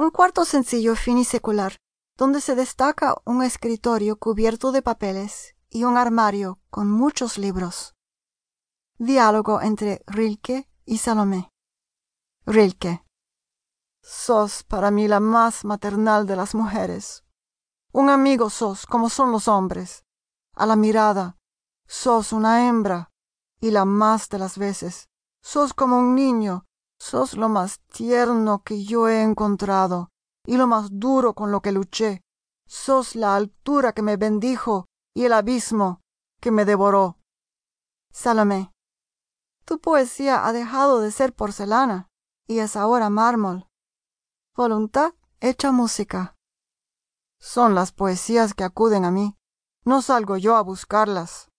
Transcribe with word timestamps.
Un 0.00 0.10
cuarto 0.12 0.44
sencillo 0.44 0.94
finisecular, 0.94 1.78
donde 2.16 2.40
se 2.40 2.54
destaca 2.54 3.16
un 3.24 3.42
escritorio 3.42 4.16
cubierto 4.16 4.70
de 4.70 4.80
papeles 4.80 5.56
y 5.70 5.82
un 5.82 5.96
armario 5.96 6.60
con 6.70 6.88
muchos 6.88 7.36
libros. 7.36 7.96
Diálogo 8.98 9.60
entre 9.60 10.04
Rilke 10.06 10.70
y 10.84 10.98
Salomé. 10.98 11.50
Rilke. 12.46 13.04
Sos 14.00 14.62
para 14.62 14.92
mí 14.92 15.08
la 15.08 15.18
más 15.18 15.64
maternal 15.64 16.28
de 16.28 16.36
las 16.36 16.54
mujeres. 16.54 17.24
Un 17.90 18.08
amigo 18.08 18.50
sos, 18.50 18.86
como 18.86 19.08
son 19.08 19.32
los 19.32 19.48
hombres. 19.48 20.04
A 20.54 20.64
la 20.66 20.76
mirada, 20.76 21.38
sos 21.88 22.32
una 22.32 22.68
hembra, 22.68 23.10
y 23.60 23.72
la 23.72 23.84
más 23.84 24.28
de 24.28 24.38
las 24.38 24.58
veces, 24.58 25.08
sos 25.42 25.74
como 25.74 25.98
un 25.98 26.14
niño, 26.14 26.67
sos 26.98 27.34
lo 27.34 27.48
más 27.48 27.80
tierno 27.92 28.62
que 28.62 28.84
yo 28.84 29.08
he 29.08 29.22
encontrado, 29.22 30.10
y 30.44 30.56
lo 30.56 30.66
más 30.66 30.88
duro 30.90 31.34
con 31.34 31.50
lo 31.50 31.60
que 31.60 31.72
luché. 31.72 32.22
Sos 32.66 33.14
la 33.14 33.36
altura 33.36 33.92
que 33.92 34.02
me 34.02 34.16
bendijo 34.16 34.86
y 35.14 35.24
el 35.24 35.32
abismo 35.32 36.00
que 36.40 36.50
me 36.50 36.64
devoró. 36.64 37.18
Salomé. 38.12 38.72
Tu 39.64 39.78
poesía 39.80 40.46
ha 40.46 40.52
dejado 40.52 41.00
de 41.00 41.10
ser 41.10 41.34
porcelana 41.34 42.08
y 42.46 42.58
es 42.58 42.76
ahora 42.76 43.10
mármol. 43.10 43.68
Voluntad 44.56 45.14
hecha 45.40 45.70
música. 45.72 46.34
Son 47.40 47.74
las 47.74 47.92
poesías 47.92 48.54
que 48.54 48.64
acuden 48.64 49.04
a 49.04 49.10
mí. 49.10 49.36
No 49.84 50.02
salgo 50.02 50.36
yo 50.36 50.56
a 50.56 50.62
buscarlas. 50.62 51.50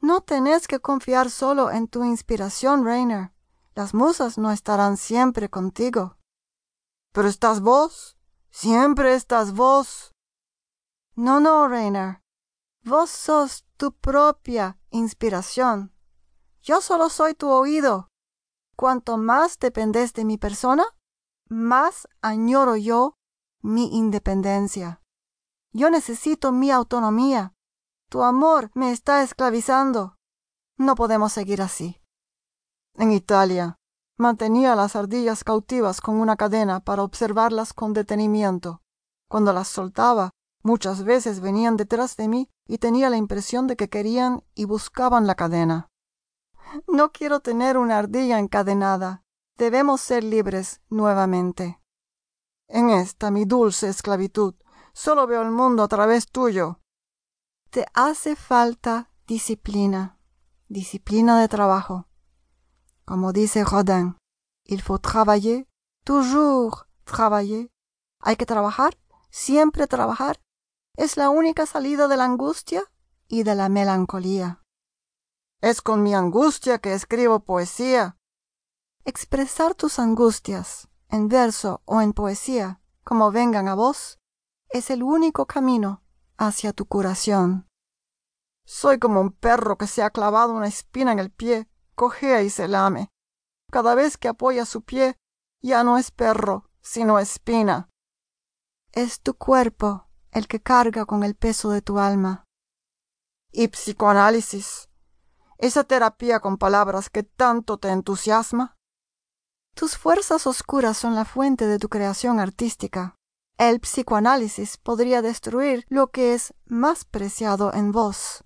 No 0.00 0.20
tenés 0.20 0.68
que 0.68 0.78
confiar 0.78 1.30
solo 1.30 1.70
en 1.70 1.88
tu 1.88 2.04
inspiración, 2.04 2.84
Rainer. 2.84 3.32
Las 3.76 3.92
musas 3.92 4.38
no 4.38 4.52
estarán 4.52 4.96
siempre 4.96 5.50
contigo. 5.50 6.16
Pero 7.12 7.28
estás 7.28 7.60
vos. 7.60 8.16
Siempre 8.50 9.14
estás 9.14 9.52
vos. 9.52 10.12
No, 11.14 11.40
no, 11.40 11.68
Rainer. 11.68 12.22
Vos 12.84 13.10
sos 13.10 13.66
tu 13.76 13.92
propia 13.92 14.78
inspiración. 14.88 15.92
Yo 16.62 16.80
solo 16.80 17.10
soy 17.10 17.34
tu 17.34 17.50
oído. 17.50 18.08
Cuanto 18.76 19.18
más 19.18 19.58
dependes 19.58 20.14
de 20.14 20.24
mi 20.24 20.38
persona, 20.38 20.84
más 21.46 22.08
añoro 22.22 22.76
yo 22.76 23.12
mi 23.60 23.94
independencia. 23.94 25.02
Yo 25.72 25.90
necesito 25.90 26.50
mi 26.50 26.70
autonomía. 26.70 27.52
Tu 28.08 28.22
amor 28.22 28.70
me 28.72 28.90
está 28.92 29.22
esclavizando. 29.22 30.16
No 30.78 30.94
podemos 30.94 31.34
seguir 31.34 31.60
así. 31.60 32.00
En 32.98 33.12
Italia, 33.12 33.78
mantenía 34.16 34.74
las 34.74 34.96
ardillas 34.96 35.44
cautivas 35.44 36.00
con 36.00 36.16
una 36.16 36.36
cadena 36.36 36.80
para 36.80 37.02
observarlas 37.02 37.74
con 37.74 37.92
detenimiento. 37.92 38.80
Cuando 39.28 39.52
las 39.52 39.68
soltaba, 39.68 40.30
muchas 40.62 41.04
veces 41.04 41.40
venían 41.40 41.76
detrás 41.76 42.16
de 42.16 42.28
mí 42.28 42.48
y 42.66 42.78
tenía 42.78 43.10
la 43.10 43.18
impresión 43.18 43.66
de 43.66 43.76
que 43.76 43.90
querían 43.90 44.44
y 44.54 44.64
buscaban 44.64 45.26
la 45.26 45.34
cadena. 45.34 45.90
No 46.88 47.12
quiero 47.12 47.40
tener 47.40 47.76
una 47.76 47.98
ardilla 47.98 48.38
encadenada. 48.38 49.22
Debemos 49.58 50.00
ser 50.00 50.24
libres 50.24 50.80
nuevamente. 50.88 51.80
En 52.68 52.88
esta 52.88 53.30
mi 53.30 53.44
dulce 53.44 53.88
esclavitud, 53.88 54.54
solo 54.94 55.26
veo 55.26 55.42
el 55.42 55.50
mundo 55.50 55.82
a 55.82 55.88
través 55.88 56.28
tuyo. 56.28 56.80
Te 57.70 57.86
hace 57.92 58.36
falta 58.36 59.10
disciplina, 59.26 60.18
disciplina 60.68 61.38
de 61.38 61.48
trabajo. 61.48 62.05
Como 63.06 63.32
dice 63.32 63.62
Rodin, 63.64 64.16
il 64.64 64.82
faut 64.82 65.00
travailler, 65.00 65.68
toujours 66.04 66.88
travailler. 67.04 67.70
Hay 68.20 68.36
que 68.36 68.46
trabajar, 68.46 68.98
siempre 69.30 69.86
trabajar. 69.86 70.40
Es 70.96 71.16
la 71.16 71.30
única 71.30 71.66
salida 71.66 72.08
de 72.08 72.16
la 72.16 72.24
angustia 72.24 72.82
y 73.28 73.44
de 73.44 73.54
la 73.54 73.68
melancolía. 73.68 74.62
Es 75.60 75.82
con 75.82 76.02
mi 76.02 76.14
angustia 76.14 76.78
que 76.78 76.94
escribo 76.94 77.40
poesía. 77.40 78.16
Expresar 79.04 79.74
tus 79.74 79.98
angustias 79.98 80.88
en 81.08 81.28
verso 81.28 81.82
o 81.84 82.00
en 82.00 82.12
poesía, 82.12 82.80
como 83.04 83.30
vengan 83.30 83.68
a 83.68 83.74
vos, 83.74 84.18
es 84.68 84.90
el 84.90 85.04
único 85.04 85.46
camino 85.46 86.02
hacia 86.36 86.72
tu 86.72 86.86
curación. 86.86 87.68
Soy 88.64 88.98
como 88.98 89.20
un 89.20 89.30
perro 89.30 89.78
que 89.78 89.86
se 89.86 90.02
ha 90.02 90.10
clavado 90.10 90.52
una 90.52 90.66
espina 90.66 91.12
en 91.12 91.20
el 91.20 91.30
pie, 91.30 91.68
cojea 91.96 92.42
y 92.42 92.50
se 92.50 92.68
lame. 92.68 93.10
Cada 93.72 93.96
vez 93.96 94.16
que 94.16 94.28
apoya 94.28 94.64
su 94.64 94.82
pie, 94.82 95.16
ya 95.60 95.82
no 95.82 95.98
es 95.98 96.12
perro, 96.12 96.70
sino 96.80 97.18
espina. 97.18 97.90
Es 98.92 99.20
tu 99.20 99.34
cuerpo 99.34 100.06
el 100.30 100.46
que 100.46 100.60
carga 100.60 101.04
con 101.06 101.24
el 101.24 101.34
peso 101.34 101.70
de 101.70 101.82
tu 101.82 101.98
alma. 101.98 102.44
Y 103.50 103.68
psicoanálisis, 103.68 104.88
esa 105.58 105.84
terapia 105.84 106.40
con 106.40 106.58
palabras 106.58 107.10
que 107.10 107.22
tanto 107.22 107.78
te 107.78 107.88
entusiasma. 107.88 108.76
Tus 109.74 109.96
fuerzas 109.96 110.46
oscuras 110.46 110.96
son 110.96 111.14
la 111.14 111.24
fuente 111.24 111.66
de 111.66 111.78
tu 111.78 111.88
creación 111.88 112.38
artística. 112.38 113.14
El 113.58 113.80
psicoanálisis 113.80 114.76
podría 114.76 115.22
destruir 115.22 115.86
lo 115.88 116.08
que 116.08 116.34
es 116.34 116.54
más 116.66 117.04
preciado 117.06 117.72
en 117.72 117.92
vos, 117.92 118.44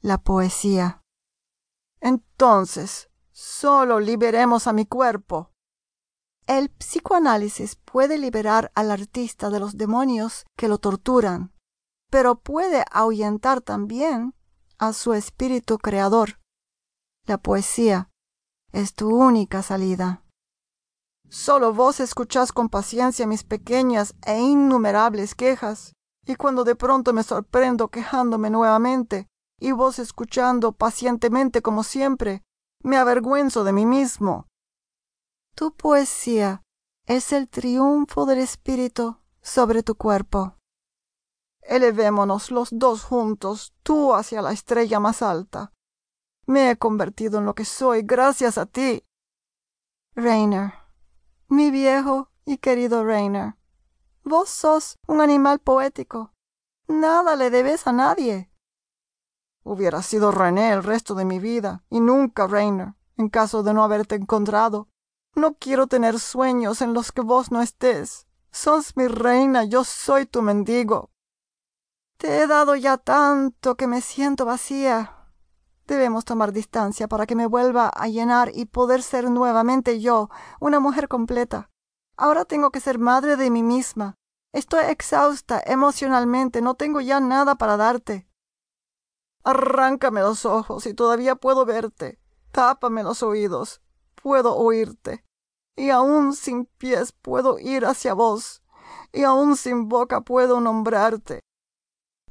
la 0.00 0.18
poesía. 0.18 1.03
Entonces, 2.04 3.08
solo 3.32 3.98
liberemos 3.98 4.66
a 4.66 4.74
mi 4.74 4.84
cuerpo. 4.84 5.50
El 6.46 6.68
psicoanálisis 6.68 7.76
puede 7.76 8.18
liberar 8.18 8.70
al 8.74 8.90
artista 8.90 9.48
de 9.48 9.58
los 9.58 9.78
demonios 9.78 10.44
que 10.54 10.68
lo 10.68 10.76
torturan, 10.76 11.54
pero 12.10 12.34
puede 12.34 12.84
ahuyentar 12.90 13.62
también 13.62 14.34
a 14.76 14.92
su 14.92 15.14
espíritu 15.14 15.78
creador. 15.78 16.38
La 17.24 17.38
poesía 17.38 18.10
es 18.72 18.92
tu 18.92 19.08
única 19.08 19.62
salida. 19.62 20.22
Solo 21.30 21.72
vos 21.72 22.00
escuchás 22.00 22.52
con 22.52 22.68
paciencia 22.68 23.26
mis 23.26 23.44
pequeñas 23.44 24.14
e 24.26 24.38
innumerables 24.38 25.34
quejas, 25.34 25.94
y 26.26 26.34
cuando 26.34 26.64
de 26.64 26.76
pronto 26.76 27.14
me 27.14 27.22
sorprendo 27.22 27.88
quejándome 27.88 28.50
nuevamente, 28.50 29.26
y 29.58 29.72
vos 29.72 29.98
escuchando 29.98 30.72
pacientemente 30.72 31.62
como 31.62 31.82
siempre, 31.82 32.42
me 32.82 32.96
avergüenzo 32.96 33.64
de 33.64 33.72
mí 33.72 33.86
mismo. 33.86 34.46
Tu 35.54 35.74
poesía 35.74 36.62
es 37.06 37.32
el 37.32 37.48
triunfo 37.48 38.26
del 38.26 38.38
espíritu 38.38 39.18
sobre 39.40 39.82
tu 39.82 39.94
cuerpo. 39.94 40.56
Elevémonos 41.62 42.50
los 42.50 42.68
dos 42.72 43.04
juntos, 43.04 43.72
tú 43.82 44.14
hacia 44.14 44.42
la 44.42 44.52
estrella 44.52 45.00
más 45.00 45.22
alta. 45.22 45.72
Me 46.46 46.70
he 46.70 46.76
convertido 46.76 47.38
en 47.38 47.46
lo 47.46 47.54
que 47.54 47.64
soy 47.64 48.02
gracias 48.02 48.58
a 48.58 48.66
ti. 48.66 49.02
Rainer 50.14 50.84
mi 51.48 51.70
viejo 51.70 52.30
y 52.44 52.58
querido 52.58 53.04
Rainer. 53.04 53.54
Vos 54.24 54.48
sos 54.48 54.98
un 55.06 55.20
animal 55.20 55.60
poético. 55.60 56.32
Nada 56.88 57.36
le 57.36 57.50
debes 57.50 57.86
a 57.86 57.92
nadie. 57.92 58.50
Hubiera 59.64 60.02
sido 60.02 60.30
René 60.30 60.72
el 60.72 60.84
resto 60.84 61.14
de 61.14 61.24
mi 61.24 61.38
vida, 61.38 61.82
y 61.88 62.00
nunca 62.00 62.46
Rainer, 62.46 62.94
en 63.16 63.30
caso 63.30 63.62
de 63.62 63.72
no 63.72 63.82
haberte 63.82 64.14
encontrado. 64.14 64.88
No 65.34 65.54
quiero 65.54 65.86
tener 65.86 66.20
sueños 66.20 66.82
en 66.82 66.92
los 66.92 67.12
que 67.12 67.22
vos 67.22 67.50
no 67.50 67.62
estés. 67.62 68.26
Sos 68.50 68.94
mi 68.96 69.08
reina, 69.08 69.64
yo 69.64 69.82
soy 69.82 70.26
tu 70.26 70.42
mendigo. 70.42 71.10
Te 72.18 72.42
he 72.42 72.46
dado 72.46 72.76
ya 72.76 72.98
tanto 72.98 73.74
que 73.76 73.86
me 73.86 74.02
siento 74.02 74.44
vacía. 74.44 75.30
Debemos 75.86 76.24
tomar 76.24 76.52
distancia 76.52 77.08
para 77.08 77.26
que 77.26 77.34
me 77.34 77.46
vuelva 77.46 77.88
a 77.88 78.06
llenar 78.08 78.50
y 78.54 78.66
poder 78.66 79.02
ser 79.02 79.30
nuevamente 79.30 79.98
yo, 79.98 80.28
una 80.60 80.78
mujer 80.78 81.08
completa. 81.08 81.70
Ahora 82.16 82.44
tengo 82.44 82.70
que 82.70 82.80
ser 82.80 82.98
madre 82.98 83.36
de 83.36 83.50
mí 83.50 83.62
misma. 83.62 84.14
Estoy 84.52 84.84
exhausta 84.84 85.60
emocionalmente, 85.66 86.62
no 86.62 86.74
tengo 86.74 87.00
ya 87.00 87.18
nada 87.18 87.56
para 87.56 87.76
darte. 87.76 88.28
Arráncame 89.44 90.22
los 90.22 90.46
ojos 90.46 90.86
y 90.86 90.94
todavía 90.94 91.36
puedo 91.36 91.64
verte. 91.66 92.18
Tápame 92.50 93.02
los 93.02 93.22
oídos, 93.22 93.82
puedo 94.14 94.56
oírte. 94.56 95.24
Y 95.76 95.90
aún 95.90 96.32
sin 96.32 96.66
pies 96.66 97.12
puedo 97.12 97.58
ir 97.58 97.84
hacia 97.84 98.14
vos. 98.14 98.62
Y 99.12 99.22
aún 99.24 99.56
sin 99.56 99.88
boca 99.88 100.22
puedo 100.22 100.60
nombrarte. 100.60 101.40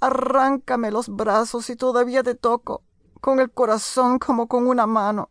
Arráncame 0.01 0.91
los 0.91 1.07
brazos 1.07 1.69
y 1.69 1.75
todavía 1.75 2.23
te 2.23 2.35
toco 2.35 2.83
con 3.21 3.39
el 3.39 3.51
corazón 3.51 4.19
como 4.19 4.47
con 4.47 4.67
una 4.67 4.85
mano. 4.85 5.29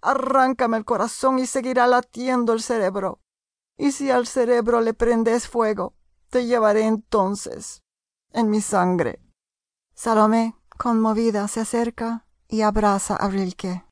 Arráncame 0.00 0.78
el 0.78 0.86
corazón 0.86 1.38
y 1.38 1.46
seguirá 1.46 1.86
latiendo 1.86 2.54
el 2.54 2.62
cerebro. 2.62 3.20
Y 3.76 3.92
si 3.92 4.10
al 4.10 4.26
cerebro 4.26 4.80
le 4.80 4.94
prendes 4.94 5.46
fuego, 5.46 5.94
te 6.30 6.46
llevaré 6.46 6.86
entonces 6.86 7.82
en 8.32 8.48
mi 8.48 8.60
sangre. 8.60 9.20
Salomé, 9.94 10.57
conmovida, 10.78 11.46
se 11.48 11.60
acerca 11.60 12.24
y 12.48 12.62
abraza 12.62 13.16
a 13.16 13.28
Rilke. 13.28 13.84